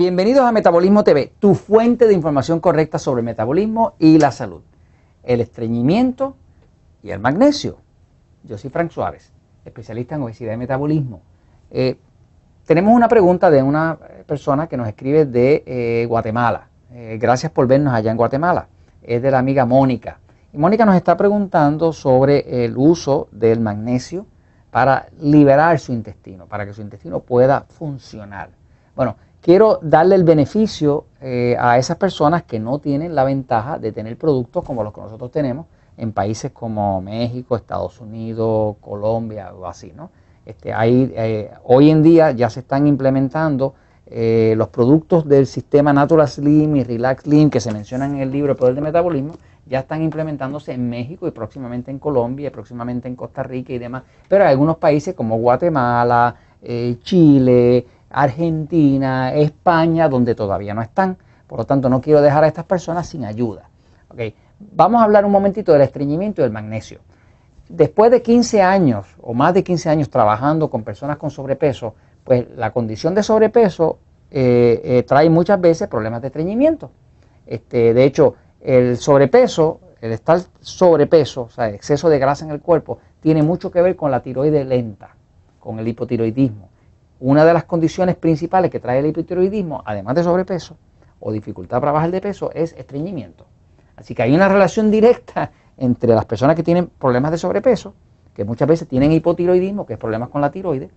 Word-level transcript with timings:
Bienvenidos 0.00 0.46
a 0.46 0.50
Metabolismo 0.50 1.04
TV, 1.04 1.30
tu 1.40 1.54
fuente 1.54 2.06
de 2.06 2.14
información 2.14 2.58
correcta 2.58 2.98
sobre 2.98 3.20
metabolismo 3.20 3.96
y 3.98 4.16
la 4.16 4.32
salud, 4.32 4.62
el 5.22 5.42
estreñimiento 5.42 6.36
y 7.02 7.10
el 7.10 7.20
magnesio. 7.20 7.76
Yo 8.44 8.56
soy 8.56 8.70
Frank 8.70 8.92
Suárez, 8.92 9.30
especialista 9.62 10.14
en 10.14 10.22
obesidad 10.22 10.54
y 10.54 10.56
metabolismo. 10.56 11.20
Eh, 11.70 11.98
tenemos 12.64 12.94
una 12.94 13.08
pregunta 13.08 13.50
de 13.50 13.62
una 13.62 13.98
persona 14.24 14.68
que 14.68 14.78
nos 14.78 14.88
escribe 14.88 15.26
de 15.26 15.64
eh, 15.66 16.06
Guatemala. 16.08 16.68
Eh, 16.94 17.18
gracias 17.20 17.52
por 17.52 17.66
vernos 17.66 17.92
allá 17.92 18.10
en 18.10 18.16
Guatemala. 18.16 18.68
Es 19.02 19.20
de 19.20 19.30
la 19.30 19.38
amiga 19.38 19.66
Mónica. 19.66 20.18
Y 20.50 20.56
Mónica 20.56 20.86
nos 20.86 20.96
está 20.96 21.14
preguntando 21.18 21.92
sobre 21.92 22.64
el 22.64 22.74
uso 22.74 23.28
del 23.32 23.60
magnesio 23.60 24.24
para 24.70 25.08
liberar 25.20 25.78
su 25.78 25.92
intestino, 25.92 26.46
para 26.46 26.64
que 26.64 26.72
su 26.72 26.80
intestino 26.80 27.20
pueda 27.20 27.66
funcionar. 27.68 28.48
Bueno, 28.96 29.16
quiero 29.40 29.78
darle 29.82 30.14
el 30.14 30.24
beneficio 30.24 31.04
eh, 31.20 31.56
a 31.58 31.78
esas 31.78 31.96
personas 31.96 32.42
que 32.44 32.58
no 32.58 32.78
tienen 32.78 33.14
la 33.14 33.24
ventaja 33.24 33.78
de 33.78 33.92
tener 33.92 34.16
productos 34.16 34.64
como 34.64 34.84
los 34.84 34.92
que 34.92 35.00
nosotros 35.00 35.30
tenemos 35.30 35.66
en 35.96 36.12
países 36.12 36.50
como 36.52 37.00
México, 37.02 37.56
Estados 37.56 38.00
Unidos, 38.00 38.76
Colombia 38.80 39.52
o 39.54 39.66
así, 39.66 39.92
¿no? 39.94 40.10
Este, 40.46 40.72
eh, 40.74 41.50
hoy 41.64 41.90
en 41.90 42.02
día 42.02 42.30
ya 42.30 42.48
se 42.48 42.60
están 42.60 42.86
implementando 42.86 43.74
eh, 44.06 44.54
los 44.56 44.68
productos 44.68 45.28
del 45.28 45.46
sistema 45.46 45.92
Natural 45.92 46.26
Slim 46.26 46.76
y 46.76 46.84
Relax 46.84 47.24
Slim 47.24 47.50
que 47.50 47.60
se 47.60 47.70
mencionan 47.70 48.16
en 48.16 48.22
el 48.22 48.30
libro 48.30 48.52
El 48.52 48.58
Poder 48.58 48.74
del 48.74 48.82
Metabolismo, 48.82 49.34
ya 49.66 49.80
están 49.80 50.02
implementándose 50.02 50.72
en 50.72 50.88
México 50.88 51.28
y 51.28 51.30
próximamente 51.30 51.90
en 51.90 51.98
Colombia 51.98 52.48
y 52.48 52.50
próximamente 52.50 53.06
en 53.06 53.14
Costa 53.14 53.42
Rica 53.42 53.72
y 53.74 53.78
demás. 53.78 54.02
Pero 54.26 54.44
hay 54.44 54.50
algunos 54.50 54.78
países 54.78 55.14
como 55.14 55.38
Guatemala, 55.38 56.34
Chile, 57.02 57.86
Argentina, 58.10 59.32
España, 59.34 60.08
donde 60.08 60.34
todavía 60.34 60.74
no 60.74 60.82
están. 60.82 61.16
Por 61.46 61.60
lo 61.60 61.64
tanto, 61.64 61.88
no 61.88 62.00
quiero 62.00 62.20
dejar 62.20 62.44
a 62.44 62.48
estas 62.48 62.64
personas 62.64 63.08
sin 63.08 63.24
ayuda. 63.24 63.68
Vamos 64.58 65.00
a 65.00 65.04
hablar 65.04 65.24
un 65.24 65.32
momentito 65.32 65.72
del 65.72 65.82
estreñimiento 65.82 66.42
y 66.42 66.44
del 66.44 66.52
magnesio. 66.52 67.00
Después 67.68 68.10
de 68.10 68.20
15 68.20 68.62
años 68.62 69.06
o 69.20 69.32
más 69.32 69.54
de 69.54 69.62
15 69.62 69.88
años 69.88 70.10
trabajando 70.10 70.68
con 70.68 70.82
personas 70.82 71.16
con 71.16 71.30
sobrepeso, 71.30 71.94
pues 72.24 72.46
la 72.56 72.72
condición 72.72 73.14
de 73.14 73.22
sobrepeso 73.22 73.98
eh, 74.30 74.80
eh, 74.84 75.02
trae 75.04 75.30
muchas 75.30 75.60
veces 75.60 75.88
problemas 75.88 76.20
de 76.20 76.28
estreñimiento. 76.28 76.90
Este, 77.46 77.94
de 77.94 78.04
hecho, 78.04 78.34
el 78.60 78.96
sobrepeso, 78.98 79.80
el 80.00 80.12
estar 80.12 80.40
sobrepeso, 80.60 81.42
o 81.42 81.50
sea, 81.50 81.68
exceso 81.68 82.08
de 82.08 82.18
grasa 82.18 82.44
en 82.44 82.50
el 82.50 82.60
cuerpo, 82.60 82.98
tiene 83.20 83.42
mucho 83.42 83.70
que 83.70 83.80
ver 83.80 83.96
con 83.96 84.10
la 84.10 84.20
tiroide 84.20 84.64
lenta, 84.64 85.14
con 85.60 85.78
el 85.78 85.86
hipotiroidismo 85.86 86.69
una 87.20 87.44
de 87.44 87.52
las 87.52 87.64
condiciones 87.64 88.16
principales 88.16 88.70
que 88.70 88.80
trae 88.80 88.98
el 88.98 89.06
hipotiroidismo, 89.06 89.82
además 89.84 90.16
de 90.16 90.24
sobrepeso 90.24 90.76
o 91.20 91.30
dificultad 91.30 91.80
para 91.80 91.92
bajar 91.92 92.10
de 92.10 92.20
peso, 92.20 92.50
es 92.52 92.72
estreñimiento. 92.72 93.46
Así 93.96 94.14
que 94.14 94.22
hay 94.22 94.34
una 94.34 94.48
relación 94.48 94.90
directa 94.90 95.52
entre 95.76 96.14
las 96.14 96.24
personas 96.24 96.56
que 96.56 96.62
tienen 96.62 96.86
problemas 96.86 97.30
de 97.30 97.38
sobrepeso, 97.38 97.94
que 98.34 98.44
muchas 98.44 98.66
veces 98.66 98.88
tienen 98.88 99.12
hipotiroidismo, 99.12 99.84
que 99.84 99.94
es 99.94 99.98
problemas 99.98 100.30
con 100.30 100.40
la 100.40 100.50
tiroide, 100.50 100.90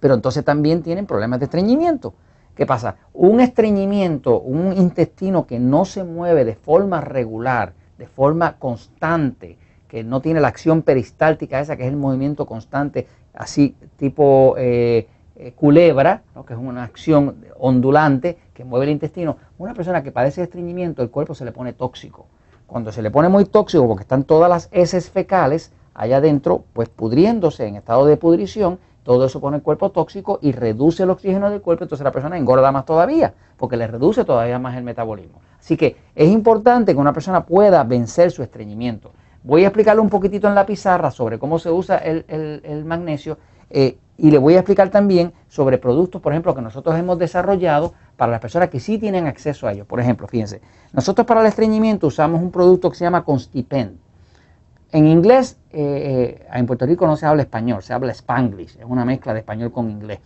pero 0.00 0.14
entonces 0.14 0.44
también 0.44 0.82
tienen 0.82 1.06
problemas 1.06 1.40
de 1.40 1.44
estreñimiento. 1.44 2.14
¿Qué 2.54 2.64
pasa? 2.66 2.96
Un 3.12 3.40
estreñimiento, 3.40 4.40
un 4.40 4.72
intestino 4.72 5.46
que 5.46 5.58
no 5.58 5.84
se 5.84 6.04
mueve 6.04 6.44
de 6.44 6.54
forma 6.54 7.00
regular, 7.00 7.74
de 7.98 8.06
forma 8.06 8.56
constante, 8.58 9.58
que 9.86 10.02
no 10.04 10.20
tiene 10.20 10.40
la 10.40 10.48
acción 10.48 10.82
peristáltica 10.82 11.60
esa, 11.60 11.76
que 11.76 11.84
es 11.84 11.88
el 11.88 11.96
movimiento 11.96 12.46
constante, 12.46 13.06
así 13.34 13.76
tipo 13.96 14.54
eh, 14.58 15.06
eh, 15.38 15.52
culebra, 15.52 16.22
que 16.46 16.52
es 16.52 16.58
una 16.58 16.82
acción 16.82 17.44
ondulante 17.58 18.38
que 18.52 18.64
mueve 18.64 18.86
el 18.86 18.92
intestino, 18.92 19.36
una 19.56 19.72
persona 19.72 20.02
que 20.02 20.10
padece 20.10 20.40
de 20.40 20.46
estreñimiento, 20.46 21.02
el 21.02 21.10
cuerpo 21.10 21.34
se 21.34 21.44
le 21.44 21.52
pone 21.52 21.72
tóxico. 21.72 22.26
Cuando 22.66 22.92
se 22.92 23.02
le 23.02 23.10
pone 23.10 23.28
muy 23.28 23.44
tóxico, 23.44 23.86
porque 23.86 24.02
están 24.02 24.24
todas 24.24 24.50
las 24.50 24.68
heces 24.72 25.10
fecales 25.10 25.72
allá 25.94 26.18
adentro, 26.18 26.64
pues 26.72 26.88
pudriéndose 26.88 27.66
en 27.66 27.76
estado 27.76 28.04
de 28.06 28.16
pudrición, 28.16 28.78
todo 29.04 29.24
eso 29.24 29.40
pone 29.40 29.56
el 29.56 29.62
cuerpo 29.62 29.90
tóxico 29.90 30.38
y 30.42 30.52
reduce 30.52 31.04
el 31.04 31.10
oxígeno 31.10 31.50
del 31.50 31.62
cuerpo, 31.62 31.84
entonces 31.84 32.04
la 32.04 32.12
persona 32.12 32.36
engorda 32.36 32.70
más 32.72 32.84
todavía, 32.84 33.32
porque 33.56 33.76
le 33.76 33.86
reduce 33.86 34.24
todavía 34.24 34.58
más 34.58 34.76
el 34.76 34.84
metabolismo. 34.84 35.40
Así 35.58 35.76
que 35.76 35.96
es 36.14 36.28
importante 36.28 36.92
que 36.92 37.00
una 37.00 37.12
persona 37.12 37.46
pueda 37.46 37.84
vencer 37.84 38.30
su 38.30 38.42
estreñimiento. 38.42 39.12
Voy 39.42 39.64
a 39.64 39.68
explicarle 39.68 40.02
un 40.02 40.10
poquitito 40.10 40.46
en 40.46 40.54
la 40.54 40.66
pizarra 40.66 41.10
sobre 41.10 41.38
cómo 41.38 41.58
se 41.58 41.70
usa 41.70 41.96
el, 41.98 42.84
magnesio 42.84 43.38
eh, 43.70 43.98
y 44.16 44.30
le 44.32 44.38
voy 44.38 44.54
a 44.54 44.58
explicar 44.58 44.90
también 44.90 45.32
sobre 45.48 45.78
productos, 45.78 46.20
por 46.20 46.32
ejemplo, 46.32 46.54
que 46.54 46.60
nosotros 46.60 46.98
hemos 46.98 47.18
desarrollado 47.18 47.94
para 48.16 48.32
las 48.32 48.40
personas 48.40 48.68
que 48.68 48.80
sí 48.80 48.98
tienen 48.98 49.26
acceso 49.26 49.68
a 49.68 49.72
ellos. 49.72 49.86
Por 49.86 50.00
ejemplo, 50.00 50.26
fíjense, 50.26 50.60
nosotros 50.92 51.26
para 51.26 51.40
el 51.40 51.46
estreñimiento 51.46 52.08
usamos 52.08 52.42
un 52.42 52.50
producto 52.50 52.90
que 52.90 52.96
se 52.96 53.04
llama 53.04 53.24
Constipen. 53.24 53.98
En 54.90 55.06
inglés, 55.06 55.56
eh, 55.70 56.38
eh, 56.40 56.46
en 56.52 56.66
Puerto 56.66 56.84
Rico 56.84 57.06
no 57.06 57.16
se 57.16 57.26
habla 57.26 57.42
español, 57.42 57.82
se 57.82 57.92
habla 57.92 58.12
spanglish, 58.12 58.78
es 58.78 58.84
una 58.86 59.04
mezcla 59.04 59.32
de 59.34 59.40
español 59.40 59.70
con 59.70 59.90
inglés. 59.90 60.18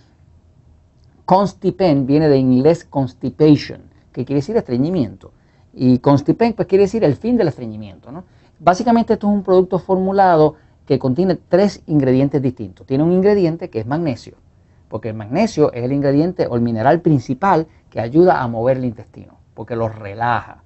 Constipen 1.27 2.07
viene 2.07 2.29
de 2.29 2.39
inglés 2.39 2.85
constipation, 2.85 3.83
que 4.13 4.25
quiere 4.25 4.41
decir 4.41 4.57
estreñimiento. 4.57 5.33
Y 5.75 5.99
constipen, 5.99 6.53
pues 6.55 6.69
quiere 6.69 6.85
decir 6.85 7.05
el 7.05 7.17
fin 7.17 7.37
del 7.37 7.49
estreñimiento. 7.49 8.13
¿no? 8.13 8.25
Básicamente 8.59 9.15
esto 9.15 9.29
es 9.29 9.35
un 9.35 9.43
producto 9.43 9.79
formulado 9.79 10.57
que 10.93 10.99
contiene 10.99 11.37
tres 11.37 11.83
ingredientes 11.87 12.43
distintos. 12.43 12.87
Tiene 12.87 13.03
un 13.03 13.13
ingrediente 13.13 13.71
que 13.71 13.81
es 13.81 13.87
magnesio, 13.87 14.37
porque 14.91 15.09
el 15.09 15.15
magnesio 15.15 15.73
es 15.73 15.85
el 15.85 15.93
ingrediente 15.93 16.47
o 16.47 16.55
el 16.55 16.61
mineral 16.61 17.01
principal 17.01 17.67
que 17.89 17.99
ayuda 17.99 18.43
a 18.43 18.47
mover 18.47 18.77
el 18.77 18.85
intestino, 18.85 19.39
porque 19.55 19.75
lo 19.75 19.89
relaja. 19.89 20.63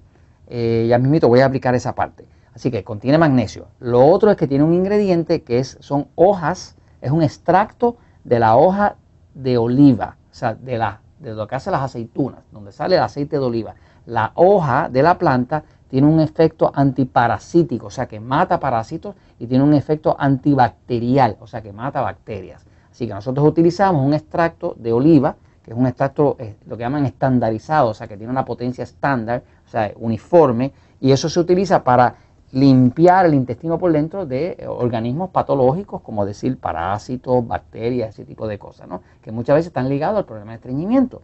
Eh, 0.47 0.85
ya 0.89 0.97
mismito 0.97 1.29
voy 1.29 1.39
a 1.39 1.45
aplicar 1.45 1.75
esa 1.75 1.95
parte. 1.95 2.25
Así 2.53 2.71
que 2.71 2.83
contiene 2.83 3.17
magnesio. 3.17 3.67
Lo 3.79 4.05
otro 4.05 4.29
es 4.29 4.35
que 4.35 4.47
tiene 4.47 4.65
un 4.65 4.73
ingrediente 4.73 5.43
que 5.43 5.59
es, 5.59 5.77
son 5.79 6.07
hojas, 6.15 6.75
es 6.99 7.11
un 7.11 7.23
extracto 7.23 7.95
de 8.25 8.39
la 8.39 8.57
hoja 8.57 8.97
de 9.33 9.57
oliva, 9.57 10.17
o 10.29 10.33
sea, 10.33 10.55
de, 10.55 10.77
la, 10.77 10.99
de 11.19 11.35
lo 11.35 11.47
que 11.47 11.55
hacen 11.55 11.71
las 11.71 11.83
aceitunas, 11.83 12.41
donde 12.51 12.73
sale 12.73 12.97
el 12.97 13.01
aceite 13.01 13.37
de 13.37 13.45
oliva. 13.45 13.75
La 14.05 14.33
hoja 14.35 14.89
de 14.89 15.03
la 15.03 15.17
planta 15.17 15.63
tiene 15.89 16.07
un 16.07 16.19
efecto 16.19 16.71
antiparasítico, 16.73 17.87
o 17.87 17.91
sea 17.91 18.07
que 18.07 18.19
mata 18.19 18.59
parásitos 18.59 19.15
y 19.39 19.47
tiene 19.47 19.63
un 19.63 19.73
efecto 19.73 20.15
antibacterial, 20.19 21.37
o 21.39 21.47
sea 21.47 21.61
que 21.61 21.71
mata 21.71 22.01
bacterias. 22.01 22.65
Así 22.91 23.07
que 23.07 23.13
nosotros 23.13 23.47
utilizamos 23.47 24.05
un 24.05 24.13
extracto 24.13 24.75
de 24.77 24.91
oliva, 24.91 25.35
que 25.63 25.71
es 25.71 25.77
un 25.77 25.85
extracto, 25.85 26.35
eh, 26.39 26.55
lo 26.65 26.77
que 26.77 26.83
llaman 26.83 27.05
estandarizado, 27.05 27.89
o 27.89 27.93
sea 27.93 28.07
que 28.07 28.17
tiene 28.17 28.31
una 28.31 28.45
potencia 28.45 28.83
estándar, 28.83 29.43
o 29.65 29.69
sea, 29.69 29.91
uniforme, 29.97 30.71
y 30.99 31.11
eso 31.11 31.29
se 31.29 31.39
utiliza 31.39 31.83
para 31.83 32.15
limpiar 32.51 33.25
el 33.25 33.33
intestino 33.33 33.77
por 33.77 33.91
dentro 33.91 34.25
de 34.25 34.55
eh, 34.57 34.67
organismos 34.67 35.29
patológicos, 35.29 36.01
como 36.01 36.25
decir 36.25 36.57
parásitos, 36.57 37.45
bacterias, 37.45 38.09
ese 38.09 38.25
tipo 38.25 38.47
de 38.47 38.57
cosas, 38.57 38.87
¿no? 38.87 39.01
que 39.21 39.31
muchas 39.31 39.55
veces 39.55 39.67
están 39.67 39.89
ligados 39.89 40.17
al 40.17 40.25
problema 40.25 40.51
de 40.51 40.55
estreñimiento. 40.55 41.21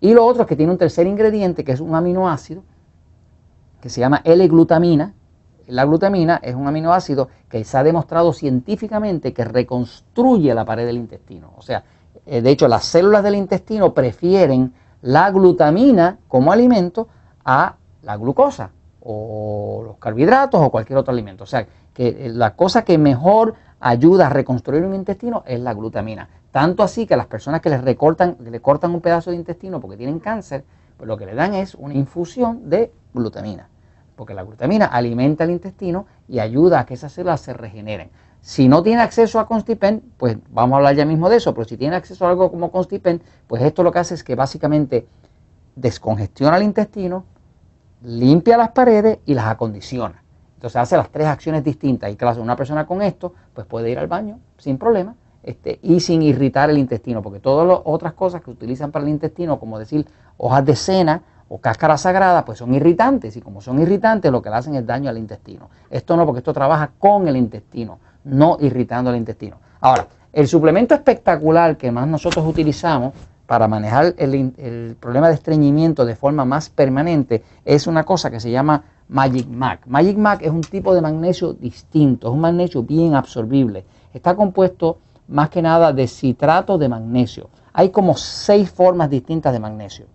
Y 0.00 0.12
lo 0.12 0.24
otro 0.26 0.42
es 0.42 0.48
que 0.48 0.56
tiene 0.56 0.72
un 0.72 0.78
tercer 0.78 1.06
ingrediente, 1.06 1.64
que 1.64 1.72
es 1.72 1.80
un 1.80 1.94
aminoácido, 1.94 2.62
que 3.80 3.90
se 3.90 4.00
llama 4.00 4.20
L-glutamina. 4.24 5.14
La 5.68 5.84
glutamina 5.84 6.40
es 6.42 6.54
un 6.54 6.68
aminoácido 6.68 7.28
que 7.48 7.64
se 7.64 7.76
ha 7.76 7.82
demostrado 7.82 8.32
científicamente 8.32 9.32
que 9.32 9.44
reconstruye 9.44 10.54
la 10.54 10.64
pared 10.64 10.86
del 10.86 10.96
intestino. 10.96 11.52
O 11.56 11.62
sea, 11.62 11.82
eh, 12.24 12.40
de 12.40 12.50
hecho, 12.50 12.68
las 12.68 12.84
células 12.84 13.22
del 13.22 13.34
intestino 13.34 13.92
prefieren 13.92 14.72
la 15.02 15.30
glutamina 15.30 16.18
como 16.28 16.52
alimento 16.52 17.08
a 17.44 17.76
la 18.02 18.16
glucosa 18.16 18.70
o 19.00 19.82
los 19.84 19.98
carbohidratos 19.98 20.60
o 20.60 20.70
cualquier 20.70 20.98
otro 20.98 21.12
alimento. 21.12 21.44
O 21.44 21.46
sea, 21.46 21.66
que 21.92 22.08
eh, 22.08 22.28
la 22.28 22.54
cosa 22.54 22.84
que 22.84 22.98
mejor 22.98 23.54
ayuda 23.80 24.26
a 24.26 24.30
reconstruir 24.30 24.84
un 24.84 24.94
intestino 24.94 25.42
es 25.46 25.60
la 25.60 25.74
glutamina. 25.74 26.28
Tanto 26.50 26.82
así 26.82 27.06
que 27.06 27.16
las 27.16 27.26
personas 27.26 27.60
que 27.60 27.70
les 27.70 27.82
recortan, 27.82 28.36
le 28.40 28.60
cortan 28.60 28.94
un 28.94 29.00
pedazo 29.00 29.30
de 29.30 29.36
intestino 29.36 29.80
porque 29.80 29.96
tienen 29.96 30.20
cáncer, 30.20 30.64
pues 30.96 31.06
lo 31.06 31.16
que 31.16 31.26
le 31.26 31.34
dan 31.34 31.54
es 31.54 31.74
una 31.74 31.94
infusión 31.94 32.70
de 32.70 32.92
glutamina 33.12 33.68
porque 34.16 34.34
la 34.34 34.42
glutamina 34.42 34.86
alimenta 34.86 35.44
el 35.44 35.50
intestino 35.50 36.06
y 36.28 36.40
ayuda 36.40 36.80
a 36.80 36.86
que 36.86 36.94
esas 36.94 37.12
células 37.12 37.40
se 37.40 37.52
regeneren. 37.52 38.10
Si 38.40 38.68
no 38.68 38.82
tiene 38.82 39.02
acceso 39.02 39.38
a 39.38 39.46
Constipen, 39.46 40.02
pues 40.16 40.38
vamos 40.50 40.74
a 40.74 40.76
hablar 40.78 40.94
ya 40.94 41.04
mismo 41.04 41.28
de 41.28 41.36
eso, 41.36 41.52
pero 41.52 41.66
si 41.66 41.76
tiene 41.76 41.96
acceso 41.96 42.26
a 42.26 42.30
algo 42.30 42.50
como 42.50 42.70
Constipen, 42.70 43.20
pues 43.46 43.62
esto 43.62 43.82
lo 43.82 43.92
que 43.92 43.98
hace 43.98 44.14
es 44.14 44.24
que 44.24 44.34
básicamente 44.34 45.06
descongestiona 45.74 46.56
el 46.56 46.62
intestino, 46.62 47.24
limpia 48.02 48.56
las 48.56 48.70
paredes 48.70 49.18
y 49.26 49.34
las 49.34 49.46
acondiciona. 49.46 50.22
Entonces 50.54 50.76
hace 50.76 50.96
las 50.96 51.10
tres 51.10 51.26
acciones 51.26 51.62
distintas. 51.62 52.10
Y 52.10 52.16
claro, 52.16 52.40
una 52.40 52.56
persona 52.56 52.86
con 52.86 53.02
esto, 53.02 53.34
pues 53.52 53.66
puede 53.66 53.90
ir 53.90 53.98
al 53.98 54.06
baño 54.06 54.38
sin 54.56 54.78
problema 54.78 55.14
este, 55.42 55.78
y 55.82 56.00
sin 56.00 56.22
irritar 56.22 56.70
el 56.70 56.78
intestino, 56.78 57.22
porque 57.22 57.40
todas 57.40 57.66
las 57.66 57.80
otras 57.84 58.14
cosas 58.14 58.42
que 58.42 58.50
utilizan 58.50 58.90
para 58.90 59.04
el 59.04 59.10
intestino, 59.10 59.58
como 59.60 59.78
decir 59.78 60.06
hojas 60.38 60.64
de 60.64 60.76
cena 60.76 61.22
o 61.48 61.58
cáscara 61.58 61.96
sagrada, 61.96 62.44
pues 62.44 62.58
son 62.58 62.74
irritantes 62.74 63.36
y 63.36 63.40
como 63.40 63.60
son 63.60 63.80
irritantes 63.80 64.32
lo 64.32 64.42
que 64.42 64.50
le 64.50 64.56
hacen 64.56 64.74
es 64.74 64.86
daño 64.86 65.10
al 65.10 65.18
intestino. 65.18 65.70
Esto 65.90 66.16
no, 66.16 66.26
porque 66.26 66.38
esto 66.38 66.52
trabaja 66.52 66.90
con 66.98 67.28
el 67.28 67.36
intestino, 67.36 67.98
no 68.24 68.56
irritando 68.60 69.10
el 69.10 69.16
intestino. 69.16 69.58
Ahora, 69.80 70.06
el 70.32 70.48
suplemento 70.48 70.94
espectacular 70.94 71.76
que 71.76 71.92
más 71.92 72.06
nosotros 72.08 72.44
utilizamos 72.46 73.14
para 73.46 73.68
manejar 73.68 74.14
el, 74.18 74.96
problema 74.98 75.28
de 75.28 75.34
estreñimiento 75.34 76.04
de 76.04 76.16
forma 76.16 76.44
más 76.44 76.68
permanente 76.68 77.44
es 77.64 77.86
una 77.86 78.04
cosa 78.04 78.30
que 78.30 78.40
se 78.40 78.50
llama 78.50 78.82
Magic 79.08 79.46
Mac. 79.46 79.86
Magic 79.86 80.16
Mac 80.16 80.40
es 80.42 80.50
un 80.50 80.62
tipo 80.62 80.94
de 80.94 81.00
magnesio 81.00 81.52
distinto, 81.52 82.26
es 82.26 82.34
un 82.34 82.40
magnesio 82.40 82.82
bien 82.82 83.14
absorbible. 83.14 83.84
Está 84.12 84.34
compuesto 84.34 84.98
más 85.28 85.48
que 85.48 85.62
nada 85.62 85.92
de 85.92 86.08
citrato 86.08 86.76
de 86.76 86.88
magnesio. 86.88 87.48
Hay 87.72 87.90
como 87.90 88.16
seis 88.16 88.70
formas 88.70 89.08
distintas 89.08 89.52
de 89.52 89.60
magnesio. 89.60 90.06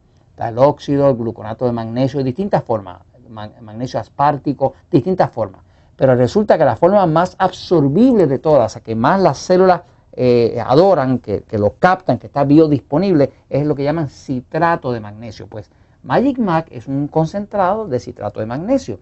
El 0.50 0.58
óxido, 0.58 1.10
el 1.10 1.16
gluconato 1.16 1.66
de 1.66 1.72
magnesio, 1.72 2.24
distintas 2.24 2.64
formas. 2.64 3.02
Magnesio 3.30 4.00
aspartico, 4.00 4.74
distintas 4.90 5.32
formas. 5.32 5.62
Pero 5.96 6.16
resulta 6.16 6.58
que 6.58 6.66
la 6.66 6.76
forma 6.76 7.06
más 7.06 7.36
absorbible 7.38 8.28
de 8.28 8.40
todas, 8.40 8.76
a 8.76 8.82
que 8.82 8.96
más 8.96 9.22
las 9.22 9.38
células 9.38 9.82
eh, 10.14 10.62
adoran, 10.66 11.20
que, 11.20 11.44
lo 11.58 11.76
captan, 11.78 12.18
que 12.18 12.28
está 12.28 12.44
biodisponible, 12.44 13.32
es 13.50 13.66
lo 13.66 13.76
que 13.76 13.84
llaman 13.84 14.10
citrato 14.10 14.92
de 14.92 15.00
magnesio. 15.00 15.48
Pues 15.48 15.70
Magic 16.04 16.40
Mac 16.40 16.68
es 16.72 16.88
un 16.88 17.08
concentrado 17.08 17.88
de 17.88 18.00
citrato 18.00 18.40
de 18.40 18.48
magnesio. 18.48 19.00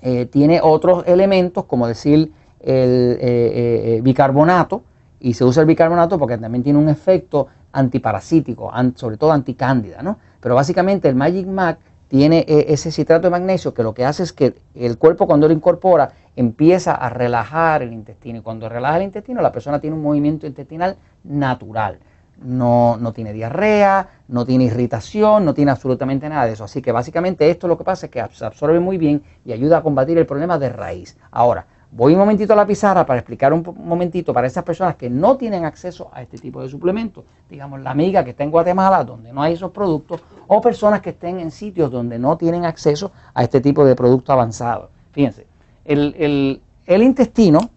Eh, 0.00 0.26
tiene 0.26 0.60
otros 0.62 1.04
elementos, 1.06 1.64
como 1.64 1.88
decir 1.88 2.32
el 2.60 3.18
eh, 3.20 4.00
bicarbonato, 4.02 4.82
y 5.18 5.34
se 5.34 5.44
usa 5.44 5.62
el 5.62 5.66
bicarbonato 5.66 6.18
porque 6.18 6.38
también 6.38 6.62
tiene 6.62 6.78
un 6.78 6.88
efecto 6.88 7.48
antiparasítico, 7.72 8.72
sobre 8.94 9.16
todo 9.16 9.32
anticándida, 9.32 10.02
¿no? 10.02 10.18
Pero 10.46 10.54
básicamente 10.54 11.08
el 11.08 11.16
Magic 11.16 11.44
Mac 11.44 11.80
tiene 12.06 12.46
ese 12.46 12.92
citrato 12.92 13.26
de 13.26 13.30
magnesio 13.30 13.74
que 13.74 13.82
lo 13.82 13.94
que 13.94 14.04
hace 14.04 14.22
es 14.22 14.32
que 14.32 14.54
el 14.76 14.96
cuerpo 14.96 15.26
cuando 15.26 15.48
lo 15.48 15.52
incorpora 15.52 16.12
empieza 16.36 16.94
a 16.94 17.10
relajar 17.10 17.82
el 17.82 17.92
intestino 17.92 18.38
y 18.38 18.42
cuando 18.42 18.68
relaja 18.68 18.98
el 18.98 19.02
intestino 19.02 19.42
la 19.42 19.50
persona 19.50 19.80
tiene 19.80 19.96
un 19.96 20.02
movimiento 20.02 20.46
intestinal 20.46 20.98
natural. 21.24 21.98
No, 22.40 22.96
no, 22.96 23.12
tiene 23.12 23.32
diarrea, 23.32 24.08
no 24.28 24.46
tiene 24.46 24.66
irritación, 24.66 25.44
no 25.44 25.52
tiene 25.52 25.72
absolutamente 25.72 26.28
nada 26.28 26.46
de 26.46 26.52
eso. 26.52 26.62
Así 26.62 26.80
que 26.80 26.92
básicamente 26.92 27.50
esto 27.50 27.66
lo 27.66 27.76
que 27.76 27.82
pasa 27.82 28.06
es 28.06 28.12
que 28.12 28.24
se 28.30 28.44
absorbe 28.44 28.78
muy 28.78 28.98
bien 28.98 29.24
y 29.44 29.50
ayuda 29.50 29.78
a 29.78 29.82
combatir 29.82 30.16
el 30.16 30.26
problema 30.26 30.60
de 30.60 30.68
raíz. 30.68 31.18
Ahora, 31.32 31.66
voy 31.96 32.12
un 32.12 32.18
momentito 32.18 32.52
a 32.52 32.56
la 32.56 32.66
pizarra 32.66 33.06
para 33.06 33.20
explicar 33.20 33.54
un 33.54 33.64
momentito 33.78 34.34
para 34.34 34.46
esas 34.46 34.62
personas 34.62 34.96
que 34.96 35.08
no 35.08 35.38
tienen 35.38 35.64
acceso 35.64 36.10
a 36.12 36.20
este 36.20 36.36
tipo 36.36 36.60
de 36.60 36.68
suplementos. 36.68 37.24
Digamos, 37.48 37.80
la 37.80 37.90
amiga 37.90 38.22
que 38.22 38.30
está 38.30 38.44
en 38.44 38.50
Guatemala 38.50 39.02
donde 39.02 39.32
no 39.32 39.42
hay 39.42 39.54
esos 39.54 39.70
productos 39.70 40.20
o 40.46 40.60
personas 40.60 41.00
que 41.00 41.10
estén 41.10 41.40
en 41.40 41.50
sitios 41.50 41.90
donde 41.90 42.18
no 42.18 42.36
tienen 42.36 42.66
acceso 42.66 43.12
a 43.32 43.42
este 43.42 43.62
tipo 43.62 43.82
de 43.84 43.96
producto 43.96 44.30
avanzado. 44.30 44.90
Fíjense, 45.12 45.46
el, 45.86 46.60
intestino 46.86 47.70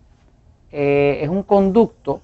eh, 0.69 1.19
es 1.21 1.29
un 1.29 1.43
conducto 1.43 2.19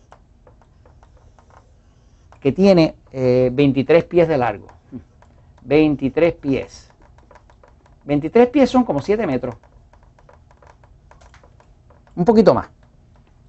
que 2.42 2.52
tiene 2.52 2.96
23 3.14 4.04
eh, 4.04 4.08
pies 4.08 4.28
de 4.28 4.38
largo. 4.38 4.68
23 5.64 6.34
pies. 6.34 6.92
23 8.04 8.50
pies 8.50 8.70
son 8.70 8.84
como 8.84 9.02
7 9.02 9.26
metros. 9.26 9.56
Un 12.16 12.26
poquito 12.26 12.54
más. 12.54 12.70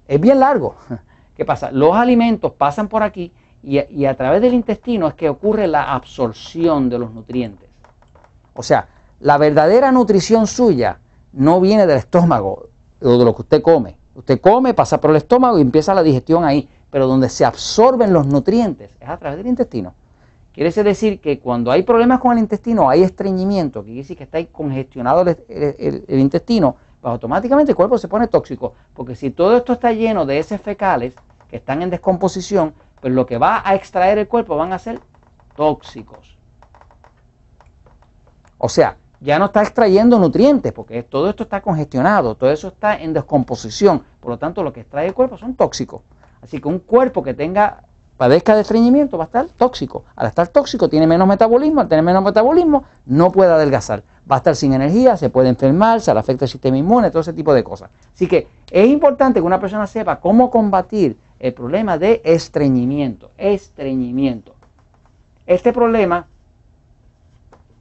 Es 0.07 0.21
bien 0.21 0.41
largo. 0.41 0.77
¿Qué 1.37 1.45
pasa? 1.45 1.71
Los 1.71 1.95
alimentos 1.95 2.53
pasan 2.53 2.89
por 2.89 3.03
aquí 3.03 3.33
y, 3.63 4.05
a 4.05 4.17
través 4.17 4.41
del 4.41 4.55
intestino 4.55 5.09
es 5.09 5.15
que 5.15 5.29
ocurre 5.29 5.67
la 5.67 5.93
absorción 5.95 6.89
de 6.89 6.99
los 6.99 7.13
nutrientes. 7.13 7.69
O 8.55 8.63
sea, 8.63 8.89
la 9.21 9.39
verdadera 9.39 9.91
nutrición 9.93 10.47
suya 10.47 11.01
no 11.33 11.61
viene 11.61 11.87
del 11.87 11.99
estómago 11.99 12.69
o 13.03 13.19
de 13.19 13.25
lo 13.25 13.35
que 13.35 13.43
usted 13.43 13.63
come. 13.63 13.99
Usted 14.15 14.41
come, 14.41 14.73
pasa 14.73 14.99
por 14.99 15.11
el 15.11 15.17
estómago 15.17 15.59
y 15.59 15.63
empieza 15.63 15.93
la 15.95 16.03
digestión 16.03 16.45
ahí, 16.45 16.69
pero 16.91 17.07
donde 17.07 17.29
se 17.29 17.45
absorben 17.45 18.13
los 18.13 18.27
nutrientes 18.27 18.97
es 19.01 19.09
a 19.09 19.17
través 19.19 19.39
del 19.39 19.49
intestino. 19.49 19.95
Quiere 20.57 20.71
decir 20.71 21.21
que 21.21 21.39
cuando 21.39 21.71
hay 21.71 21.83
problemas 21.83 22.19
con 22.19 22.33
el 22.33 22.39
intestino, 22.39 22.89
hay 22.89 23.03
estreñimiento, 23.03 23.81
que 23.81 23.89
quiere 23.89 24.01
decir 24.01 24.17
que 24.17 24.25
está 24.25 24.43
congestionado 24.47 25.23
el, 25.49 26.05
intestino, 26.09 26.77
pues 27.01 27.11
automáticamente 27.11 27.73
el 27.73 27.77
cuerpo 27.77 27.99
se 27.99 28.09
pone 28.09 28.29
tóxico, 28.29 28.75
porque 28.95 29.17
si 29.17 29.31
todo 29.31 29.57
esto 29.57 29.75
está 29.75 29.93
lleno 29.93 30.27
de 30.27 30.39
heces 30.39 30.61
fecales 30.61 31.15
que 31.49 31.57
están 31.57 31.83
en 31.83 31.91
descomposición, 31.91 32.75
pues 33.01 33.13
lo 33.13 33.27
que 33.27 33.39
va 33.39 33.63
a 33.65 33.75
extraer 33.75 34.19
el 34.19 34.29
cuerpo 34.29 34.57
van 34.57 34.73
a 34.73 34.79
ser 34.79 35.01
tóxicos. 35.55 36.37
O 38.59 38.69
sea, 38.69 38.97
ya 39.21 39.39
no 39.39 39.47
está 39.47 39.63
extrayendo 39.63 40.19
nutrientes, 40.19 40.73
porque 40.73 41.03
todo 41.03 41.31
esto 41.31 41.45
está 41.45 41.61
congestionado, 41.61 42.35
todo 42.37 42.51
eso 42.51 42.69
está 42.69 43.01
en 43.01 43.13
descomposición, 43.13 44.03
por 44.21 44.31
lo 44.31 44.39
tanto 44.39 44.63
lo 44.63 44.73
que 44.73 44.81
extrae 44.81 45.07
el 45.07 45.15
cuerpo 45.15 45.37
son 45.37 45.55
tóxicos. 45.55 46.03
Así 46.43 46.61
que 46.61 46.69
un 46.69 46.79
cuerpo 46.79 47.23
que 47.23 47.35
tenga, 47.35 47.85
padezca 48.17 48.55
de 48.55 48.63
estreñimiento 48.63 49.19
va 49.19 49.25
a 49.25 49.27
estar 49.27 49.47
tóxico. 49.47 50.05
Al 50.15 50.27
estar 50.29 50.49
tóxico 50.49 50.89
tiene 50.89 51.07
menos 51.07 51.29
metabolismo, 51.29 51.81
al 51.81 51.89
tener 51.89 52.05
menos 52.05 52.23
metabolismo 52.23 52.85
no 53.05 53.31
puede 53.31 53.53
adelgazar, 53.53 54.03
va 54.31 54.37
a 54.37 54.39
estar 54.39 54.57
sin 54.57 54.73
energía, 54.73 55.17
se 55.17 55.31
puede 55.31 55.49
enfermar, 55.49 56.01
se 56.01 56.13
le 56.13 56.21
afecta 56.21 56.45
el 56.45 56.51
sistema 56.51 56.79
inmune, 56.79 57.11
todo 57.11 57.21
ese 57.21 57.33
tipo 57.33 57.53
de 57.53 57.63
cosas. 57.63 57.91
Así 58.15 58.27
que 58.27 58.49
es 58.71 58.89
importante 58.89 59.41
que 59.41 59.47
una 59.47 59.61
persona 59.61 59.87
sepa 59.87 60.21
cómo 60.21 60.51
combatir 60.51 61.17
el 61.39 61.53
problema 61.53 61.99
de 61.99 62.23
estreñimiento, 62.25 63.31
estreñimiento. 63.37 64.55
Este 65.47 65.73
problema 65.73 66.27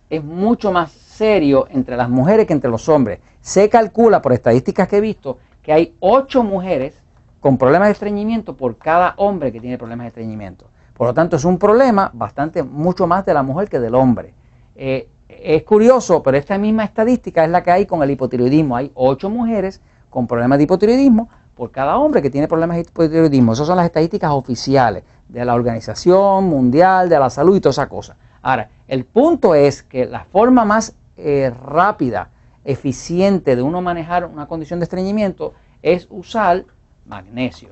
es 0.10 0.24
mucho 0.24 0.72
más 0.72 0.92
serio 0.92 1.68
entre 1.72 1.96
las 1.96 2.10
mujeres 2.10 2.46
que 2.46 2.54
entre 2.54 2.70
los 2.70 2.90
hombres. 2.90 3.20
Se 3.42 3.70
calcula, 3.70 4.22
por 4.22 4.34
estadísticas 4.34 4.88
que 4.88 4.98
he 4.98 5.02
visto, 5.02 5.38
que 5.62 5.74
hay 5.74 5.96
8 6.00 6.44
mujeres 6.44 7.05
con 7.46 7.60
problemas 7.60 7.90
de 7.90 7.92
estreñimiento 7.92 8.58
por 8.58 8.80
cada 8.80 9.14
hombre 9.18 9.52
que 9.52 9.60
tiene 9.60 9.78
problemas 9.78 10.06
de 10.06 10.08
estreñimiento. 10.08 10.66
Por 10.96 11.06
lo 11.06 11.14
tanto, 11.14 11.36
es 11.36 11.46
un 11.46 11.60
problema 11.60 12.10
bastante, 12.12 12.64
mucho 12.64 13.06
más 13.06 13.24
de 13.24 13.36
la 13.36 13.44
mujer 13.44 13.70
que 13.70 13.80
del 13.80 13.94
hombre. 13.94 14.34
Eh, 14.76 15.08
es 15.30 15.62
curioso, 15.62 16.24
pero 16.24 16.38
esta 16.38 16.58
misma 16.58 16.86
estadística 16.86 17.46
es 17.46 17.52
la 17.52 17.62
que 17.62 17.70
hay 17.70 17.86
con 17.86 18.02
el 18.02 18.10
hipotiroidismo. 18.10 18.76
Hay 18.76 18.92
8 18.96 19.30
mujeres 19.30 19.80
con 20.10 20.26
problemas 20.26 20.58
de 20.58 20.64
hipotiroidismo 20.64 21.30
por 21.54 21.70
cada 21.70 22.00
hombre 22.00 22.24
que 22.24 22.32
tiene 22.32 22.48
problemas 22.48 22.78
de 22.78 22.82
hipotiroidismo. 22.82 23.54
Esas 23.54 23.68
son 23.68 23.78
las 23.78 23.86
estadísticas 23.86 24.32
oficiales 24.32 25.04
de 25.30 25.46
la 25.46 25.54
Organización 25.54 26.46
Mundial 26.46 27.10
de 27.10 27.20
la 27.20 27.30
Salud 27.30 27.56
y 27.56 27.62
toda 27.62 27.74
esa 27.74 27.88
cosa. 27.88 28.18
Ahora, 28.42 28.70
el 28.88 29.06
punto 29.06 29.54
es 29.54 29.84
que 29.84 30.08
la 30.08 30.24
forma 30.24 30.66
más 30.66 30.96
eh, 31.16 31.54
rápida, 31.64 32.30
eficiente 32.64 33.56
de 33.56 33.62
uno 33.62 33.84
manejar 33.84 34.26
una 34.26 34.48
condición 34.48 34.80
de 34.80 34.86
estreñimiento 34.86 35.54
es 35.84 36.08
usar 36.10 36.66
magnesio. 37.06 37.70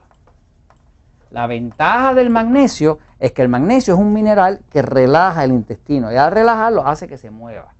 La 1.29 1.47
ventaja 1.47 2.13
del 2.13 2.29
magnesio 2.29 2.99
es 3.19 3.31
que 3.31 3.41
el 3.41 3.49
magnesio 3.49 3.95
es 3.95 3.99
un 3.99 4.13
mineral 4.13 4.61
que 4.69 4.83
relaja 4.83 5.43
el 5.43 5.51
intestino 5.51 6.11
y 6.11 6.15
al 6.15 6.31
relajarlo 6.31 6.85
hace 6.85 7.07
que 7.07 7.17
se 7.17 7.31
mueva. 7.31 7.73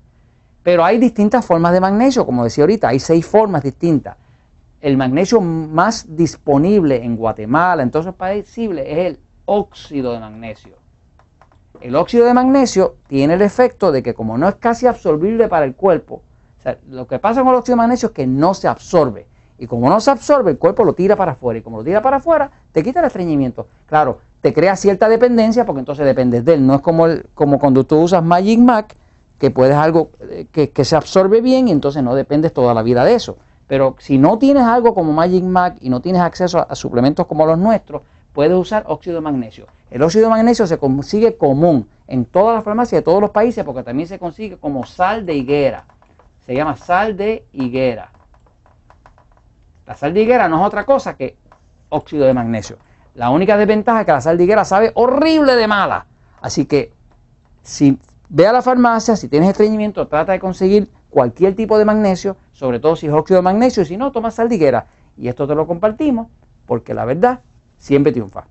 Pero 0.63 0.83
hay 0.83 0.97
distintas 0.97 1.45
formas 1.45 1.73
de 1.73 1.79
magnesio, 1.79 2.25
como 2.25 2.43
decía 2.43 2.63
ahorita, 2.63 2.87
hay 2.87 2.99
seis 2.99 3.25
formas 3.25 3.61
distintas. 3.61 4.17
El 4.81 4.97
magnesio 4.97 5.39
más 5.39 6.15
disponible 6.15 7.03
en 7.03 7.15
Guatemala, 7.15 7.83
en 7.83 7.91
todos 7.91 8.05
los 8.05 8.15
países, 8.15 8.57
es 8.57 8.97
el 8.97 9.19
óxido 9.45 10.13
de 10.13 10.19
magnesio. 10.19 10.77
El 11.79 11.95
óxido 11.95 12.25
de 12.25 12.33
magnesio 12.33 12.95
tiene 13.07 13.33
el 13.33 13.41
efecto 13.41 13.91
de 13.91 14.01
que 14.01 14.13
como 14.13 14.37
no 14.37 14.47
es 14.47 14.55
casi 14.55 14.87
absorbible 14.87 15.47
para 15.47 15.65
el 15.65 15.75
cuerpo, 15.75 16.23
lo 16.87 17.07
que 17.07 17.19
pasa 17.19 17.41
con 17.41 17.49
el 17.49 17.59
óxido 17.59 17.75
de 17.75 17.81
magnesio 17.81 18.07
es 18.07 18.13
que 18.13 18.25
no 18.25 18.53
se 18.53 18.67
absorbe. 18.67 19.27
Y 19.57 19.67
como 19.67 19.89
no 19.89 19.99
se 19.99 20.11
absorbe, 20.11 20.51
el 20.51 20.57
cuerpo 20.57 20.83
lo 20.83 20.93
tira 20.93 21.15
para 21.15 21.33
afuera. 21.33 21.59
Y 21.59 21.61
como 21.61 21.77
lo 21.77 21.83
tira 21.83 22.01
para 22.01 22.17
afuera, 22.17 22.51
te 22.71 22.83
quita 22.83 22.99
el 22.99 23.05
estreñimiento. 23.05 23.67
Claro, 23.85 24.19
te 24.41 24.53
crea 24.53 24.75
cierta 24.75 25.07
dependencia 25.07 25.65
porque 25.65 25.79
entonces 25.79 26.05
dependes 26.05 26.43
de 26.43 26.55
él. 26.55 26.65
No 26.65 26.75
es 26.75 26.81
como, 26.81 27.05
el, 27.05 27.27
como 27.33 27.59
cuando 27.59 27.85
tú 27.85 28.01
usas 28.01 28.23
Magic 28.23 28.59
Mac, 28.59 28.95
que 29.39 29.51
puedes 29.51 29.75
algo 29.75 30.09
eh, 30.21 30.47
que, 30.51 30.85
se 30.85 30.95
absorbe 30.95 31.41
bien 31.41 31.67
y 31.67 31.71
entonces 31.71 32.03
no 32.03 32.15
dependes 32.15 32.53
toda 32.53 32.73
la 32.73 32.81
vida 32.81 33.05
de 33.05 33.15
eso. 33.15 33.37
Pero 33.67 33.95
si 33.99 34.17
no 34.17 34.39
tienes 34.39 34.63
algo 34.63 34.93
como 34.93 35.13
Magic 35.13 35.43
Mac 35.43 35.77
y 35.79 35.89
no 35.89 36.01
tienes 36.01 36.21
acceso 36.21 36.65
a 36.69 36.75
suplementos 36.75 37.25
como 37.25 37.45
los 37.45 37.57
nuestros, 37.57 38.01
puedes 38.33 38.57
usar 38.57 38.83
óxido 38.87 39.15
de 39.15 39.21
magnesio. 39.21 39.67
El 39.89 40.01
óxido 40.01 40.25
de 40.25 40.31
magnesio 40.31 40.67
se 40.67 40.77
consigue 40.77 41.37
común 41.37 41.87
en 42.07 42.25
todas 42.25 42.55
las 42.55 42.63
farmacias 42.63 42.99
de 42.99 43.03
todos 43.03 43.21
los 43.21 43.29
países 43.29 43.63
porque 43.63 43.83
también 43.83 44.07
se 44.07 44.19
consigue 44.19 44.57
como 44.57 44.85
sal 44.85 45.25
de 45.25 45.35
higuera. 45.35 45.85
Se 46.45 46.53
llama 46.53 46.75
sal 46.75 47.15
de 47.15 47.45
higuera. 47.53 48.11
La 49.85 49.95
sal 49.95 50.13
de 50.13 50.21
higuera 50.21 50.47
no 50.47 50.61
es 50.61 50.67
otra 50.67 50.85
cosa 50.85 51.15
que 51.15 51.37
óxido 51.89 52.25
de 52.25 52.33
magnesio. 52.33 52.77
La 53.15 53.29
única 53.29 53.57
desventaja 53.57 54.01
es 54.01 54.05
que 54.05 54.11
la 54.11 54.21
sal 54.21 54.37
de 54.37 54.43
higuera 54.43 54.65
sabe 54.65 54.91
horrible 54.95 55.55
de 55.55 55.67
mala. 55.67 56.07
Así 56.41 56.65
que 56.65 56.93
si 57.61 57.99
ve 58.29 58.47
a 58.47 58.53
la 58.53 58.61
farmacia, 58.61 59.15
si 59.15 59.27
tienes 59.27 59.49
estreñimiento, 59.49 60.07
trata 60.07 60.31
de 60.31 60.39
conseguir 60.39 60.89
cualquier 61.09 61.55
tipo 61.55 61.77
de 61.77 61.85
magnesio, 61.85 62.37
sobre 62.51 62.79
todo 62.79 62.95
si 62.95 63.07
es 63.07 63.13
óxido 63.13 63.37
de 63.37 63.43
magnesio, 63.43 63.83
y 63.83 63.85
si 63.85 63.97
no, 63.97 64.11
toma 64.11 64.31
sal 64.31 64.49
de 64.49 64.55
higuera. 64.55 64.87
Y 65.17 65.27
esto 65.27 65.47
te 65.47 65.53
lo 65.53 65.67
compartimos 65.67 66.27
porque 66.65 66.93
la 66.93 67.05
verdad 67.05 67.41
siempre 67.77 68.11
triunfa. 68.11 68.47